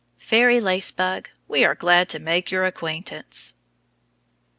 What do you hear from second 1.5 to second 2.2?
are glad to